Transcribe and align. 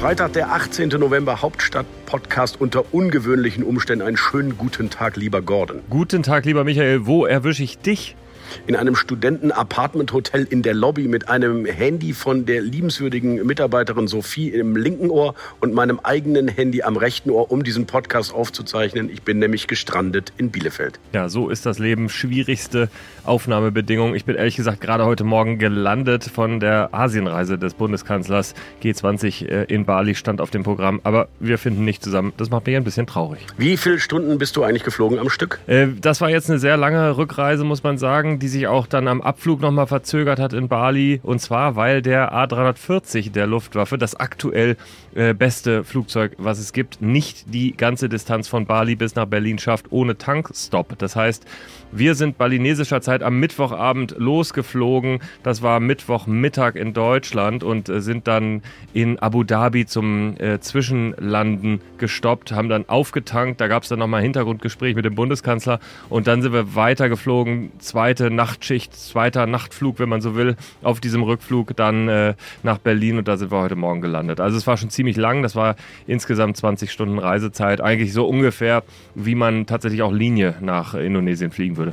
Freitag, 0.00 0.34
der 0.34 0.52
18. 0.52 0.90
November, 0.90 1.40
Hauptstadt-Podcast 1.40 2.60
unter 2.60 2.92
ungewöhnlichen 2.92 3.64
Umständen. 3.64 4.06
Einen 4.06 4.18
schönen 4.18 4.58
guten 4.58 4.90
Tag, 4.90 5.16
lieber 5.16 5.40
Gordon. 5.40 5.80
Guten 5.88 6.22
Tag, 6.22 6.44
lieber 6.44 6.64
Michael. 6.64 7.06
Wo 7.06 7.24
erwische 7.24 7.62
ich 7.62 7.78
dich? 7.78 8.14
In 8.66 8.76
einem 8.76 8.96
Studenten-Apartment-Hotel 8.96 10.46
in 10.50 10.62
der 10.62 10.74
Lobby 10.74 11.08
mit 11.08 11.28
einem 11.28 11.66
Handy 11.66 12.12
von 12.12 12.46
der 12.46 12.62
liebenswürdigen 12.62 13.46
Mitarbeiterin 13.46 14.08
Sophie 14.08 14.48
im 14.50 14.76
linken 14.76 15.10
Ohr 15.10 15.34
und 15.60 15.74
meinem 15.74 16.00
eigenen 16.02 16.48
Handy 16.48 16.82
am 16.82 16.96
rechten 16.96 17.30
Ohr, 17.30 17.50
um 17.50 17.64
diesen 17.64 17.86
Podcast 17.86 18.34
aufzuzeichnen. 18.34 19.10
Ich 19.10 19.22
bin 19.22 19.38
nämlich 19.38 19.66
gestrandet 19.66 20.32
in 20.38 20.50
Bielefeld. 20.50 20.98
Ja, 21.12 21.28
so 21.28 21.48
ist 21.48 21.66
das 21.66 21.78
Leben. 21.78 22.08
Schwierigste 22.08 22.88
Aufnahmebedingungen. 23.24 24.14
Ich 24.14 24.24
bin 24.24 24.36
ehrlich 24.36 24.56
gesagt 24.56 24.80
gerade 24.80 25.04
heute 25.04 25.24
Morgen 25.24 25.58
gelandet 25.58 26.24
von 26.24 26.60
der 26.60 26.90
Asienreise 26.92 27.58
des 27.58 27.74
Bundeskanzlers. 27.74 28.54
G20 28.82 29.46
äh, 29.46 29.64
in 29.64 29.84
Bali 29.84 30.14
stand 30.14 30.40
auf 30.40 30.50
dem 30.50 30.62
Programm, 30.62 31.00
aber 31.02 31.28
wir 31.40 31.58
finden 31.58 31.84
nicht 31.84 32.02
zusammen. 32.02 32.32
Das 32.36 32.50
macht 32.50 32.66
mich 32.66 32.76
ein 32.76 32.84
bisschen 32.84 33.06
traurig. 33.06 33.46
Wie 33.56 33.76
viele 33.76 33.98
Stunden 33.98 34.38
bist 34.38 34.56
du 34.56 34.62
eigentlich 34.62 34.84
geflogen 34.84 35.18
am 35.18 35.30
Stück? 35.30 35.60
Äh, 35.66 35.88
das 36.00 36.20
war 36.20 36.30
jetzt 36.30 36.50
eine 36.50 36.58
sehr 36.58 36.76
lange 36.76 37.16
Rückreise, 37.16 37.64
muss 37.64 37.82
man 37.82 37.98
sagen, 37.98 38.35
die 38.38 38.48
sich 38.48 38.66
auch 38.66 38.86
dann 38.86 39.08
am 39.08 39.20
Abflug 39.20 39.60
nochmal 39.60 39.86
verzögert 39.86 40.38
hat 40.38 40.52
in 40.52 40.68
Bali. 40.68 41.20
Und 41.22 41.40
zwar, 41.40 41.76
weil 41.76 42.02
der 42.02 42.32
A340 42.32 43.32
der 43.32 43.46
Luftwaffe, 43.46 43.98
das 43.98 44.14
aktuell 44.14 44.76
äh, 45.14 45.34
beste 45.34 45.84
Flugzeug, 45.84 46.32
was 46.38 46.58
es 46.58 46.72
gibt, 46.72 47.00
nicht 47.00 47.52
die 47.54 47.76
ganze 47.76 48.08
Distanz 48.08 48.48
von 48.48 48.66
Bali 48.66 48.96
bis 48.96 49.14
nach 49.14 49.26
Berlin 49.26 49.58
schafft 49.58 49.86
ohne 49.90 50.18
Tankstop. 50.18 50.98
Das 50.98 51.16
heißt, 51.16 51.46
wir 51.92 52.14
sind 52.14 52.36
balinesischer 52.36 53.00
Zeit 53.00 53.22
am 53.22 53.40
Mittwochabend 53.40 54.16
losgeflogen. 54.18 55.20
Das 55.42 55.62
war 55.62 55.80
Mittwochmittag 55.80 56.74
in 56.74 56.92
Deutschland 56.92 57.64
und 57.64 57.88
äh, 57.88 58.00
sind 58.00 58.26
dann 58.26 58.62
in 58.92 59.18
Abu 59.18 59.44
Dhabi 59.44 59.86
zum 59.86 60.36
äh, 60.38 60.60
Zwischenlanden 60.60 61.80
gestoppt, 61.98 62.52
haben 62.52 62.68
dann 62.68 62.88
aufgetankt. 62.88 63.60
Da 63.60 63.68
gab 63.68 63.84
es 63.84 63.88
dann 63.88 63.98
nochmal 63.98 64.22
Hintergrundgespräch 64.22 64.94
mit 64.94 65.04
dem 65.04 65.14
Bundeskanzler 65.14 65.80
und 66.08 66.26
dann 66.26 66.42
sind 66.42 66.52
wir 66.52 66.74
weitergeflogen. 66.74 67.72
Zweite 67.78 68.25
Nachtschicht, 68.30 68.94
zweiter 68.94 69.46
Nachtflug, 69.46 69.98
wenn 69.98 70.08
man 70.08 70.20
so 70.20 70.34
will, 70.34 70.56
auf 70.82 71.00
diesem 71.00 71.22
Rückflug 71.22 71.76
dann 71.76 72.08
äh, 72.08 72.34
nach 72.62 72.78
Berlin 72.78 73.18
und 73.18 73.28
da 73.28 73.36
sind 73.36 73.50
wir 73.50 73.60
heute 73.60 73.76
Morgen 73.76 74.00
gelandet. 74.00 74.40
Also 74.40 74.56
es 74.56 74.66
war 74.66 74.76
schon 74.76 74.90
ziemlich 74.90 75.16
lang. 75.16 75.42
Das 75.42 75.56
war 75.56 75.76
insgesamt 76.06 76.56
20 76.56 76.90
Stunden 76.90 77.18
Reisezeit. 77.18 77.80
Eigentlich 77.80 78.12
so 78.12 78.26
ungefähr, 78.26 78.82
wie 79.14 79.34
man 79.34 79.66
tatsächlich 79.66 80.02
auch 80.02 80.12
Linie 80.12 80.56
nach 80.60 80.94
Indonesien 80.94 81.50
fliegen 81.50 81.76
würde. 81.76 81.92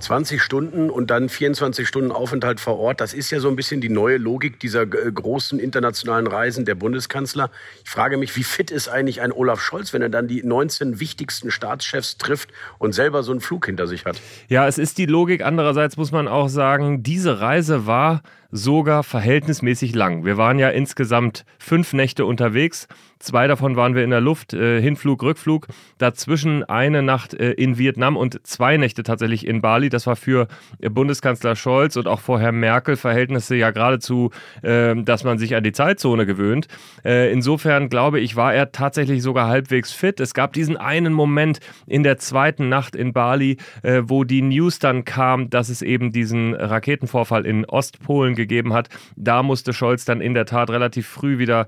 20 0.00 0.42
Stunden 0.42 0.90
und 0.90 1.10
dann 1.10 1.28
24 1.28 1.86
Stunden 1.86 2.12
Aufenthalt 2.12 2.60
vor 2.60 2.78
Ort. 2.78 3.00
Das 3.00 3.14
ist 3.14 3.30
ja 3.30 3.40
so 3.40 3.48
ein 3.48 3.56
bisschen 3.56 3.80
die 3.80 3.88
neue 3.88 4.16
Logik 4.16 4.58
dieser 4.60 4.82
äh, 4.82 5.12
großen 5.12 5.58
internationalen 5.58 6.26
Reisen 6.26 6.64
der 6.64 6.74
Bundeskanzler. 6.74 7.50
Ich 7.84 7.90
frage 7.90 8.16
mich, 8.16 8.36
wie 8.36 8.42
fit 8.42 8.70
ist 8.70 8.88
eigentlich 8.88 9.20
ein 9.20 9.32
Olaf 9.32 9.60
Scholz, 9.60 9.92
wenn 9.92 10.02
er 10.02 10.08
dann 10.08 10.28
die 10.28 10.42
19 10.42 11.00
wichtigsten 11.00 11.50
Staatschefs 11.50 12.18
trifft 12.18 12.50
und 12.78 12.92
selber 12.92 13.22
so 13.22 13.32
einen 13.32 13.40
Flug 13.40 13.66
hinter 13.66 13.86
sich 13.86 14.04
hat? 14.04 14.20
Ja, 14.48 14.66
es 14.66 14.78
ist 14.78 14.98
die 14.98 15.06
Logik. 15.06 15.44
Andererseits 15.44 15.96
muss 15.96 16.12
man 16.12 16.28
auch 16.28 16.48
sagen, 16.48 17.02
diese 17.02 17.40
Reise 17.40 17.86
war 17.86 18.22
sogar 18.50 19.02
verhältnismäßig 19.02 19.94
lang. 19.94 20.24
Wir 20.24 20.36
waren 20.36 20.58
ja 20.58 20.68
insgesamt 20.68 21.44
fünf 21.58 21.92
Nächte 21.92 22.24
unterwegs. 22.24 22.88
Zwei 23.20 23.46
davon 23.46 23.76
waren 23.76 23.94
wir 23.94 24.02
in 24.02 24.10
der 24.10 24.22
Luft, 24.22 24.54
äh, 24.54 24.80
Hinflug, 24.80 25.22
Rückflug. 25.22 25.66
Dazwischen 25.98 26.64
eine 26.64 27.02
Nacht 27.02 27.34
äh, 27.34 27.52
in 27.52 27.76
Vietnam 27.76 28.16
und 28.16 28.46
zwei 28.46 28.78
Nächte 28.78 29.02
tatsächlich 29.02 29.46
in 29.46 29.60
Bali. 29.60 29.90
Das 29.90 30.06
war 30.06 30.16
für 30.16 30.48
äh, 30.80 30.88
Bundeskanzler 30.88 31.54
Scholz 31.54 31.96
und 31.96 32.08
auch 32.08 32.20
vorher 32.20 32.50
Merkel 32.50 32.96
Verhältnisse 32.96 33.56
ja 33.56 33.72
geradezu, 33.72 34.30
äh, 34.62 34.94
dass 34.96 35.22
man 35.22 35.38
sich 35.38 35.54
an 35.54 35.62
die 35.62 35.72
Zeitzone 35.72 36.24
gewöhnt. 36.24 36.66
Äh, 37.04 37.30
insofern 37.30 37.90
glaube 37.90 38.20
ich, 38.20 38.36
war 38.36 38.54
er 38.54 38.72
tatsächlich 38.72 39.22
sogar 39.22 39.48
halbwegs 39.48 39.92
fit. 39.92 40.18
Es 40.18 40.32
gab 40.32 40.54
diesen 40.54 40.78
einen 40.78 41.12
Moment 41.12 41.60
in 41.86 42.02
der 42.02 42.16
zweiten 42.16 42.70
Nacht 42.70 42.96
in 42.96 43.12
Bali, 43.12 43.58
wo 44.02 44.24
die 44.24 44.42
News 44.42 44.78
dann 44.78 45.04
kam, 45.04 45.50
dass 45.50 45.68
es 45.68 45.82
eben 45.82 46.12
diesen 46.12 46.54
Raketenvorfall 46.54 47.44
in 47.44 47.64
Ostpolen 47.64 48.34
gegeben 48.40 48.72
hat. 48.72 48.88
Da 49.16 49.42
musste 49.42 49.72
Scholz 49.72 50.04
dann 50.04 50.20
in 50.20 50.34
der 50.34 50.46
Tat 50.46 50.70
relativ 50.70 51.06
früh 51.06 51.38
wieder 51.38 51.66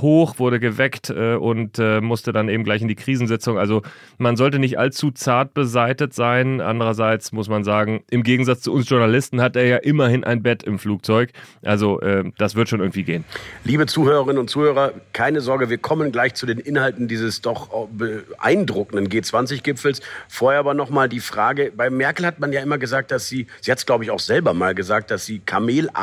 hoch, 0.00 0.38
wurde 0.38 0.60
geweckt 0.60 1.10
äh, 1.10 1.34
und 1.34 1.78
äh, 1.78 2.00
musste 2.00 2.32
dann 2.32 2.48
eben 2.48 2.64
gleich 2.64 2.82
in 2.82 2.88
die 2.88 2.94
Krisensitzung. 2.94 3.58
Also 3.58 3.82
man 4.18 4.36
sollte 4.36 4.58
nicht 4.58 4.78
allzu 4.78 5.10
zart 5.10 5.54
beseitet 5.54 6.14
sein. 6.14 6.60
Andererseits 6.60 7.32
muss 7.32 7.48
man 7.48 7.64
sagen, 7.64 8.04
im 8.10 8.22
Gegensatz 8.22 8.60
zu 8.60 8.72
uns 8.72 8.88
Journalisten 8.88 9.40
hat 9.40 9.56
er 9.56 9.66
ja 9.66 9.76
immerhin 9.78 10.24
ein 10.24 10.42
Bett 10.42 10.62
im 10.62 10.78
Flugzeug. 10.78 11.30
Also 11.62 12.00
äh, 12.00 12.24
das 12.38 12.54
wird 12.54 12.68
schon 12.68 12.80
irgendwie 12.80 13.04
gehen. 13.04 13.24
Liebe 13.64 13.86
Zuhörerinnen 13.86 14.38
und 14.38 14.48
Zuhörer, 14.48 14.92
keine 15.12 15.40
Sorge, 15.40 15.70
wir 15.70 15.78
kommen 15.78 16.12
gleich 16.12 16.34
zu 16.34 16.46
den 16.46 16.58
Inhalten 16.58 17.08
dieses 17.08 17.40
doch 17.40 17.88
beeindruckenden 17.88 19.08
G20-Gipfels. 19.08 20.00
Vorher 20.28 20.60
aber 20.60 20.74
nochmal 20.74 21.08
die 21.08 21.20
Frage, 21.20 21.72
bei 21.76 21.90
Merkel 21.90 22.26
hat 22.26 22.40
man 22.40 22.52
ja 22.52 22.60
immer 22.60 22.78
gesagt, 22.78 23.10
dass 23.10 23.28
sie, 23.28 23.46
sie 23.60 23.70
hat 23.70 23.78
es 23.78 23.86
glaube 23.86 24.04
ich 24.04 24.10
auch 24.10 24.20
selber 24.20 24.54
mal 24.54 24.74
gesagt, 24.74 25.10
dass 25.10 25.26
sie 25.26 25.40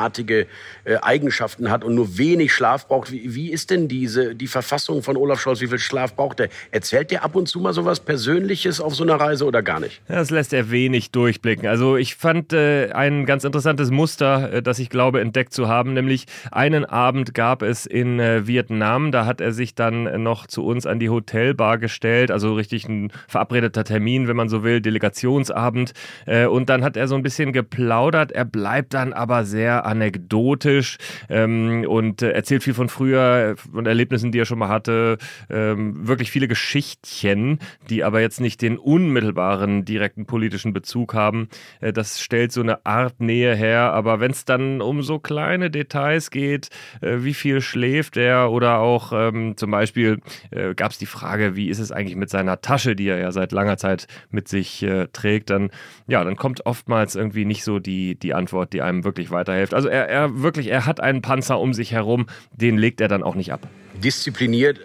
kamelartige 0.01 0.47
äh, 0.83 0.97
Eigenschaften 1.01 1.69
hat 1.69 1.83
und 1.83 1.95
nur 1.95 2.17
wenig 2.17 2.53
Schlaf 2.53 2.87
braucht. 2.87 3.11
Wie, 3.11 3.51
ist 3.51 3.69
denn 3.69 3.87
diese, 3.87 4.35
die 4.35 4.47
Verfassung 4.47 5.03
von 5.03 5.15
Olaf 5.17 5.39
Scholz, 5.39 5.61
wie 5.61 5.67
viel 5.67 5.79
Schlaf 5.79 6.15
braucht 6.15 6.39
er? 6.39 6.49
Erzählt 6.71 7.11
der 7.11 7.23
ab 7.23 7.35
und 7.35 7.47
zu 7.47 7.59
mal 7.59 7.73
so 7.73 7.85
was 7.85 7.99
Persönliches 7.99 8.81
auf 8.81 8.95
so 8.95 9.03
einer 9.03 9.15
Reise 9.15 9.45
oder 9.45 9.61
gar 9.61 9.79
nicht? 9.79 10.01
Das 10.07 10.29
lässt 10.29 10.53
er 10.53 10.71
wenig 10.71 11.11
durchblicken. 11.11 11.67
Also 11.67 11.97
ich 11.97 12.15
fand 12.15 12.53
äh, 12.53 12.91
ein 12.91 13.25
ganz 13.25 13.43
interessantes 13.43 13.91
Muster, 13.91 14.53
äh, 14.53 14.61
das 14.61 14.79
ich 14.79 14.89
glaube 14.89 15.21
entdeckt 15.21 15.53
zu 15.53 15.67
haben, 15.67 15.93
nämlich 15.93 16.25
einen 16.51 16.85
Abend 16.85 17.33
gab 17.33 17.61
es 17.61 17.85
in 17.85 18.19
Vietnam, 18.19 19.11
da 19.11 19.25
hat 19.25 19.41
er 19.41 19.51
sich 19.51 19.75
dann 19.75 20.23
noch 20.23 20.47
zu 20.47 20.65
uns 20.65 20.85
an 20.85 20.99
die 20.99 21.09
Hotelbar 21.09 21.77
gestellt, 21.77 22.31
also 22.31 22.53
richtig 22.53 22.87
ein 22.87 23.11
verabredeter 23.27 23.83
Termin, 23.83 24.27
wenn 24.27 24.35
man 24.35 24.49
so 24.49 24.63
will, 24.63 24.81
Delegationsabend. 24.81 25.93
Und 26.25 26.69
dann 26.69 26.83
hat 26.83 26.97
er 26.97 27.07
so 27.07 27.15
ein 27.15 27.23
bisschen 27.23 27.53
geplaudert. 27.53 28.31
Er 28.31 28.45
bleibt 28.45 28.93
dann 28.93 29.13
aber 29.13 29.45
sehr 29.45 29.85
anekdotisch 29.91 30.97
ähm, 31.29 31.85
und 31.87 32.21
äh, 32.21 32.31
erzählt 32.31 32.63
viel 32.63 32.73
von 32.73 32.87
früher, 32.87 33.55
von 33.57 33.85
Erlebnissen, 33.85 34.31
die 34.31 34.39
er 34.39 34.45
schon 34.45 34.59
mal 34.59 34.69
hatte, 34.69 35.17
ähm, 35.49 36.07
wirklich 36.07 36.31
viele 36.31 36.47
Geschichtchen, 36.47 37.59
die 37.89 38.03
aber 38.03 38.21
jetzt 38.21 38.39
nicht 38.39 38.61
den 38.61 38.77
unmittelbaren 38.77 39.83
direkten 39.83 40.25
politischen 40.25 40.71
Bezug 40.71 41.13
haben. 41.13 41.49
Äh, 41.81 41.91
das 41.91 42.21
stellt 42.21 42.53
so 42.53 42.61
eine 42.61 42.85
Art 42.85 43.19
Nähe 43.19 43.53
her, 43.53 43.91
aber 43.91 44.21
wenn 44.21 44.31
es 44.31 44.45
dann 44.45 44.81
um 44.81 45.03
so 45.03 45.19
kleine 45.19 45.69
Details 45.69 46.31
geht, 46.31 46.69
äh, 47.01 47.17
wie 47.19 47.33
viel 47.33 47.59
schläft 47.59 48.15
er 48.15 48.51
oder 48.51 48.79
auch 48.79 49.11
ähm, 49.13 49.57
zum 49.57 49.71
Beispiel 49.71 50.21
äh, 50.51 50.73
gab 50.73 50.91
es 50.91 50.97
die 50.97 51.05
Frage, 51.05 51.55
wie 51.57 51.69
ist 51.69 51.79
es 51.79 51.91
eigentlich 51.91 52.15
mit 52.15 52.29
seiner 52.29 52.61
Tasche, 52.61 52.95
die 52.95 53.09
er 53.09 53.19
ja 53.19 53.31
seit 53.33 53.51
langer 53.51 53.75
Zeit 53.75 54.07
mit 54.29 54.47
sich 54.47 54.83
äh, 54.83 55.07
trägt, 55.11 55.49
dann 55.49 55.69
ja, 56.07 56.23
dann 56.23 56.37
kommt 56.37 56.65
oftmals 56.65 57.15
irgendwie 57.15 57.45
nicht 57.45 57.63
so 57.63 57.79
die, 57.79 58.15
die 58.15 58.33
Antwort, 58.33 58.73
die 58.73 58.81
einem 58.81 59.03
wirklich 59.03 59.31
weiterhilft. 59.31 59.73
Also 59.73 59.80
er, 59.89 60.09
er 60.09 60.41
wirklich, 60.41 60.67
er 60.67 60.85
hat 60.85 60.99
einen 60.99 61.21
Panzer 61.21 61.59
um 61.59 61.73
sich 61.73 61.91
herum, 61.91 62.27
den 62.51 62.77
legt 62.77 63.01
er 63.01 63.07
dann 63.07 63.23
auch 63.23 63.35
nicht 63.35 63.51
ab 63.51 63.67
diszipliniert, 64.01 64.79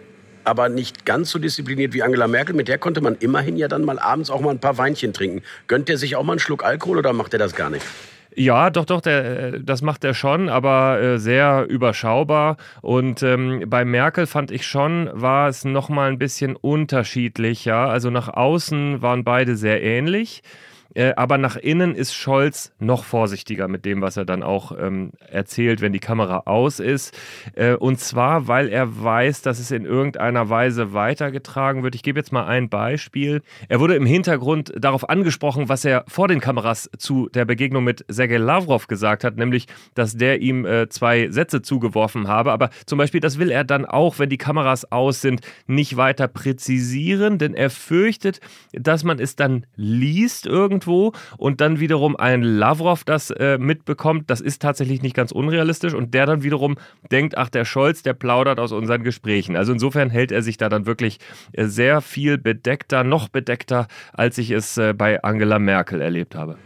aber 0.44 0.68
nicht 0.68 1.04
ganz 1.04 1.30
so 1.30 1.38
diszipliniert 1.38 1.92
wie 1.92 2.02
Angela 2.02 2.28
Merkel. 2.28 2.54
Mit 2.54 2.68
der 2.68 2.78
konnte 2.78 3.00
man 3.00 3.16
immerhin 3.16 3.56
ja 3.56 3.68
dann 3.68 3.84
mal 3.84 3.98
abends 3.98 4.30
auch 4.30 4.40
mal 4.40 4.50
ein 4.50 4.60
paar 4.60 4.78
Weinchen 4.78 5.12
trinken. 5.12 5.42
Gönnt 5.66 5.88
der 5.88 5.98
sich 5.98 6.16
auch 6.16 6.22
mal 6.22 6.34
einen 6.34 6.40
Schluck 6.40 6.64
Alkohol 6.64 6.98
oder 6.98 7.12
macht 7.12 7.32
er 7.32 7.38
das 7.38 7.54
gar 7.54 7.70
nicht? 7.70 7.84
Ja, 8.38 8.68
doch, 8.68 8.84
doch, 8.84 9.00
der, 9.00 9.60
das 9.60 9.80
macht 9.80 10.04
er 10.04 10.12
schon, 10.12 10.50
aber 10.50 11.00
äh, 11.00 11.18
sehr 11.18 11.66
überschaubar. 11.70 12.58
Und 12.82 13.22
ähm, 13.22 13.64
bei 13.66 13.86
Merkel 13.86 14.26
fand 14.26 14.50
ich 14.50 14.66
schon, 14.66 15.08
war 15.14 15.48
es 15.48 15.64
nochmal 15.64 16.10
ein 16.10 16.18
bisschen 16.18 16.54
unterschiedlich. 16.54 17.64
Ja? 17.64 17.88
Also 17.88 18.10
nach 18.10 18.28
außen 18.28 19.00
waren 19.00 19.24
beide 19.24 19.56
sehr 19.56 19.82
ähnlich. 19.82 20.42
Äh, 20.96 21.12
aber 21.16 21.36
nach 21.36 21.56
innen 21.56 21.94
ist 21.94 22.14
Scholz 22.14 22.72
noch 22.78 23.04
vorsichtiger 23.04 23.68
mit 23.68 23.84
dem, 23.84 24.00
was 24.00 24.16
er 24.16 24.24
dann 24.24 24.42
auch 24.42 24.72
ähm, 24.78 25.10
erzählt, 25.30 25.82
wenn 25.82 25.92
die 25.92 25.98
Kamera 25.98 26.44
aus 26.46 26.80
ist. 26.80 27.16
Äh, 27.54 27.74
und 27.74 28.00
zwar, 28.00 28.48
weil 28.48 28.70
er 28.70 29.02
weiß, 29.02 29.42
dass 29.42 29.58
es 29.58 29.70
in 29.70 29.84
irgendeiner 29.84 30.48
Weise 30.48 30.94
weitergetragen 30.94 31.82
wird. 31.82 31.94
Ich 31.94 32.02
gebe 32.02 32.18
jetzt 32.18 32.32
mal 32.32 32.46
ein 32.46 32.70
Beispiel. 32.70 33.42
Er 33.68 33.78
wurde 33.78 33.94
im 33.94 34.06
Hintergrund 34.06 34.72
darauf 34.74 35.08
angesprochen, 35.10 35.68
was 35.68 35.84
er 35.84 36.04
vor 36.08 36.28
den 36.28 36.40
Kameras 36.40 36.88
zu 36.96 37.28
der 37.28 37.44
Begegnung 37.44 37.84
mit 37.84 38.06
Sergei 38.08 38.38
Lavrov 38.38 38.86
gesagt 38.86 39.22
hat, 39.22 39.36
nämlich, 39.36 39.66
dass 39.94 40.16
der 40.16 40.40
ihm 40.40 40.64
äh, 40.64 40.88
zwei 40.88 41.30
Sätze 41.30 41.60
zugeworfen 41.60 42.26
habe. 42.26 42.52
Aber 42.52 42.70
zum 42.86 42.96
Beispiel, 42.96 43.20
das 43.20 43.38
will 43.38 43.50
er 43.50 43.64
dann 43.64 43.84
auch, 43.84 44.18
wenn 44.18 44.30
die 44.30 44.38
Kameras 44.38 44.90
aus 44.90 45.20
sind, 45.20 45.42
nicht 45.66 45.98
weiter 45.98 46.26
präzisieren, 46.26 47.36
denn 47.36 47.52
er 47.52 47.68
fürchtet, 47.68 48.40
dass 48.72 49.04
man 49.04 49.18
es 49.18 49.36
dann 49.36 49.66
liest 49.76 50.46
irgendwo 50.46 50.85
und 50.86 51.60
dann 51.60 51.80
wiederum 51.80 52.16
ein 52.16 52.42
Lavrov 52.42 53.04
das 53.04 53.30
äh, 53.30 53.58
mitbekommt. 53.58 54.30
Das 54.30 54.40
ist 54.40 54.62
tatsächlich 54.62 55.02
nicht 55.02 55.14
ganz 55.14 55.32
unrealistisch 55.32 55.94
und 55.94 56.14
der 56.14 56.26
dann 56.26 56.42
wiederum 56.42 56.76
denkt, 57.10 57.36
ach, 57.36 57.48
der 57.48 57.64
Scholz, 57.64 58.02
der 58.02 58.14
plaudert 58.14 58.58
aus 58.58 58.72
unseren 58.72 59.02
Gesprächen. 59.02 59.56
Also 59.56 59.72
insofern 59.72 60.10
hält 60.10 60.32
er 60.32 60.42
sich 60.42 60.56
da 60.56 60.68
dann 60.68 60.86
wirklich 60.86 61.18
äh, 61.52 61.66
sehr 61.66 62.00
viel 62.00 62.38
bedeckter, 62.38 63.04
noch 63.04 63.28
bedeckter, 63.28 63.88
als 64.12 64.38
ich 64.38 64.50
es 64.50 64.76
äh, 64.78 64.92
bei 64.92 65.22
Angela 65.22 65.58
Merkel 65.58 66.00
erlebt 66.00 66.34
habe. 66.34 66.56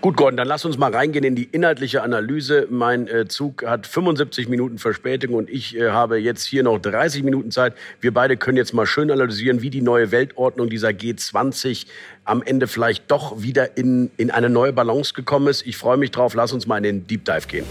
Gut, 0.00 0.16
Gordon, 0.16 0.36
dann 0.36 0.48
lass 0.48 0.64
uns 0.64 0.78
mal 0.78 0.92
reingehen 0.92 1.24
in 1.24 1.36
die 1.36 1.44
inhaltliche 1.44 2.02
Analyse. 2.02 2.66
Mein 2.70 3.06
äh, 3.08 3.28
Zug 3.28 3.64
hat 3.64 3.86
75 3.86 4.48
Minuten 4.48 4.78
Verspätung 4.78 5.34
und 5.34 5.48
ich 5.48 5.76
äh, 5.76 5.90
habe 5.90 6.18
jetzt 6.18 6.44
hier 6.44 6.62
noch 6.62 6.78
30 6.78 7.22
Minuten 7.22 7.50
Zeit. 7.50 7.74
Wir 8.00 8.12
beide 8.12 8.36
können 8.36 8.56
jetzt 8.56 8.72
mal 8.72 8.86
schön 8.86 9.10
analysieren, 9.10 9.62
wie 9.62 9.70
die 9.70 9.82
neue 9.82 10.10
Weltordnung 10.10 10.70
dieser 10.70 10.88
G20 10.88 11.86
am 12.24 12.42
Ende 12.42 12.66
vielleicht 12.66 13.10
doch 13.10 13.42
wieder 13.42 13.69
in, 13.76 14.10
in 14.16 14.30
eine 14.30 14.50
neue 14.50 14.72
Balance 14.72 15.14
gekommen 15.14 15.48
ist. 15.48 15.66
Ich 15.66 15.76
freue 15.76 15.96
mich 15.96 16.10
drauf. 16.10 16.34
Lass 16.34 16.52
uns 16.52 16.66
mal 16.66 16.78
in 16.78 16.82
den 16.82 17.06
Deep 17.06 17.24
Dive 17.24 17.46
gehen. 17.46 17.64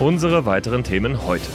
Unsere 0.00 0.46
weiteren 0.46 0.84
Themen 0.84 1.26
heute. 1.26 1.48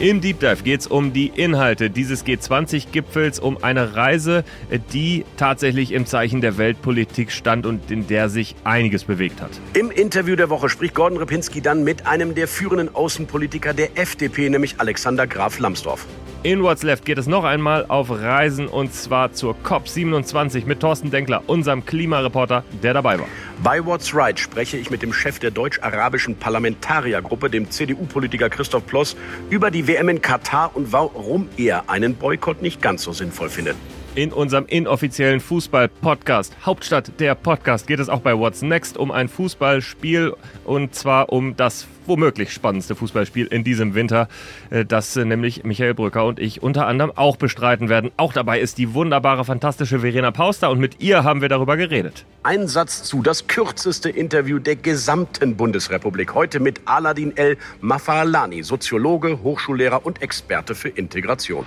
Im 0.00 0.20
Deep 0.20 0.38
Dive 0.38 0.62
geht 0.62 0.82
es 0.82 0.86
um 0.86 1.12
die 1.12 1.26
Inhalte 1.26 1.90
dieses 1.90 2.24
G20-Gipfels, 2.24 3.40
um 3.40 3.64
eine 3.64 3.96
Reise, 3.96 4.44
die 4.92 5.24
tatsächlich 5.36 5.90
im 5.90 6.06
Zeichen 6.06 6.40
der 6.40 6.56
Weltpolitik 6.56 7.32
stand 7.32 7.66
und 7.66 7.90
in 7.90 8.06
der 8.06 8.28
sich 8.28 8.54
einiges 8.62 9.02
bewegt 9.02 9.42
hat. 9.42 9.50
Im 9.74 9.90
Interview 9.90 10.36
der 10.36 10.50
Woche 10.50 10.68
spricht 10.68 10.94
Gordon 10.94 11.18
Repinski 11.18 11.60
dann 11.60 11.82
mit 11.82 12.06
einem 12.06 12.36
der 12.36 12.46
führenden 12.46 12.94
Außenpolitiker 12.94 13.74
der 13.74 13.98
FDP, 13.98 14.48
nämlich 14.48 14.76
Alexander 14.78 15.26
Graf 15.26 15.58
Lambsdorff. 15.58 16.06
In 16.44 16.62
What's 16.62 16.84
Left 16.84 17.04
geht 17.04 17.18
es 17.18 17.26
noch 17.26 17.42
einmal 17.42 17.86
auf 17.88 18.12
Reisen 18.12 18.68
und 18.68 18.94
zwar 18.94 19.32
zur 19.32 19.56
COP27 19.64 20.66
mit 20.66 20.78
Thorsten 20.78 21.10
Denkler, 21.10 21.42
unserem 21.48 21.84
Klimareporter, 21.84 22.62
der 22.80 22.94
dabei 22.94 23.18
war. 23.18 23.26
Bei 23.64 23.84
What's 23.84 24.14
Right 24.14 24.38
spreche 24.38 24.76
ich 24.76 24.88
mit 24.88 25.02
dem 25.02 25.12
Chef 25.12 25.40
der 25.40 25.50
deutsch-arabischen 25.50 26.36
Parlamentariergruppe, 26.36 27.50
dem 27.50 27.68
CDU-Politiker 27.68 28.50
Christoph 28.50 28.86
Ploss, 28.86 29.16
über 29.50 29.72
die 29.72 29.88
WM 29.88 30.10
in 30.10 30.22
Katar 30.22 30.70
und 30.76 30.92
warum 30.92 31.48
er 31.56 31.90
einen 31.90 32.14
Boykott 32.14 32.62
nicht 32.62 32.80
ganz 32.80 33.02
so 33.02 33.12
sinnvoll 33.12 33.50
findet. 33.50 33.74
In 34.18 34.32
unserem 34.32 34.66
inoffiziellen 34.66 35.38
Fußball-Podcast, 35.38 36.66
Hauptstadt 36.66 37.20
der 37.20 37.36
Podcast, 37.36 37.86
geht 37.86 38.00
es 38.00 38.08
auch 38.08 38.18
bei 38.18 38.36
What's 38.36 38.62
Next 38.62 38.96
um 38.96 39.12
ein 39.12 39.28
Fußballspiel 39.28 40.34
und 40.64 40.92
zwar 40.92 41.32
um 41.32 41.54
das 41.54 41.86
womöglich 42.04 42.52
spannendste 42.52 42.96
Fußballspiel 42.96 43.46
in 43.46 43.62
diesem 43.62 43.94
Winter, 43.94 44.26
äh, 44.70 44.84
das 44.84 45.16
äh, 45.16 45.24
nämlich 45.24 45.62
Michael 45.62 45.94
Brücker 45.94 46.24
und 46.24 46.40
ich 46.40 46.64
unter 46.64 46.88
anderem 46.88 47.12
auch 47.14 47.36
bestreiten 47.36 47.88
werden. 47.88 48.10
Auch 48.16 48.32
dabei 48.32 48.58
ist 48.58 48.78
die 48.78 48.92
wunderbare, 48.92 49.44
fantastische 49.44 50.00
Verena 50.00 50.32
Pauster 50.32 50.70
und 50.70 50.80
mit 50.80 51.00
ihr 51.00 51.22
haben 51.22 51.40
wir 51.40 51.48
darüber 51.48 51.76
geredet. 51.76 52.24
Ein 52.42 52.66
Satz 52.66 53.04
zu, 53.04 53.22
das 53.22 53.46
kürzeste 53.46 54.10
Interview 54.10 54.58
der 54.58 54.74
gesamten 54.74 55.56
Bundesrepublik. 55.56 56.34
Heute 56.34 56.58
mit 56.58 56.80
Aladin 56.86 57.36
El 57.36 57.56
Mafalani, 57.80 58.64
Soziologe, 58.64 59.44
Hochschullehrer 59.44 60.04
und 60.04 60.22
Experte 60.22 60.74
für 60.74 60.88
Integration. 60.88 61.64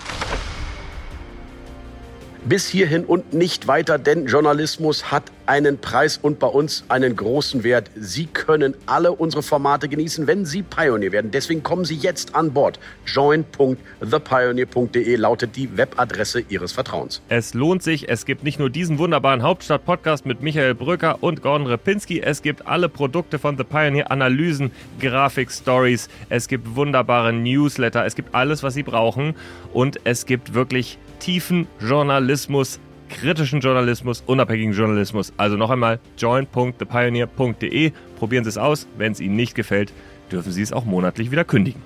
Bis 2.44 2.68
hierhin 2.68 3.06
und 3.06 3.34
nicht 3.34 3.68
weiter, 3.68 4.00
denn 4.00 4.26
Journalismus 4.26 5.12
hat 5.12 5.26
einen 5.46 5.78
Preis 5.78 6.18
und 6.20 6.40
bei 6.40 6.48
uns 6.48 6.84
einen 6.88 7.16
großen 7.16 7.64
Wert. 7.64 7.92
Sie 7.96 8.26
können 8.26 8.74
alle 8.88 9.12
unsere 9.12 9.44
Formate 9.44 9.88
genießen, 9.88 10.26
wenn 10.26 10.44
Sie 10.46 10.64
Pioneer 10.64 11.12
werden. 11.12 11.30
Deswegen 11.30 11.62
kommen 11.62 11.86
Sie 11.86 11.94
jetzt 11.94 12.34
an 12.34 12.52
Bord. 12.52 12.80
join.thepioneer.de 13.06 15.16
lautet 15.18 15.56
die 15.56 15.78
Webadresse 15.78 16.44
Ihres 16.50 16.72
Vertrauens. 16.72 17.22
Es 17.30 17.54
lohnt 17.54 17.84
sich. 17.84 18.10
Es 18.10 18.26
gibt 18.26 18.44
nicht 18.44 18.58
nur 18.58 18.72
diesen 18.72 18.98
wunderbaren 18.98 19.44
Hauptstadt-Podcast 19.44 20.26
mit 20.26 20.42
Michael 20.42 20.74
Brücker 20.74 21.22
und 21.22 21.44
Gordon 21.44 21.68
Repinski. 21.68 22.22
Es 22.22 22.42
gibt 22.42 22.66
alle 22.66 22.90
Produkte 22.90 23.38
von 23.38 23.56
The 23.56 23.66
Pioneer, 23.66 24.10
Analysen, 24.10 24.72
Grafik-Stories. 25.00 26.10
Es 26.30 26.48
gibt 26.48 26.76
wunderbare 26.76 27.34
Newsletter. 27.34 28.04
Es 28.04 28.16
gibt 28.16 28.34
alles, 28.34 28.64
was 28.64 28.74
Sie 28.74 28.82
brauchen. 28.82 29.36
Und 29.74 30.00
es 30.06 30.26
gibt 30.26 30.56
wirklich 30.56 30.98
tiefen 31.22 31.68
Journalismus, 31.80 32.80
kritischen 33.10 33.62
Journalismus, 33.62 34.24
unabhängigen 34.26 34.74
Journalismus. 34.74 35.32
Also 35.38 35.56
noch 35.56 35.70
einmal 35.70 36.00
join.thepioneer.de. 36.18 37.92
Probieren 38.18 38.44
Sie 38.44 38.50
es 38.50 38.58
aus. 38.58 38.88
Wenn 38.98 39.14
es 39.14 39.20
Ihnen 39.20 39.36
nicht 39.36 39.56
gefällt, 39.56 39.94
dürfen 40.32 40.52
Sie 40.52 40.62
es 40.62 40.74
auch 40.74 40.86
monatlich 40.86 41.32
wieder 41.32 41.46
kündigen. 41.46 41.82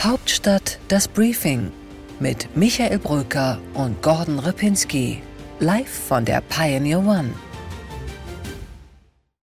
Hauptstadt 0.00 0.78
das 0.88 1.08
Briefing 1.08 1.72
mit 2.20 2.54
Michael 2.54 2.98
Bröker 2.98 3.58
und 3.74 4.02
Gordon 4.02 4.38
Ripinski. 4.38 5.22
Live 5.58 5.88
von 5.88 6.24
der 6.24 6.42
Pioneer 6.42 6.98
One. 6.98 7.30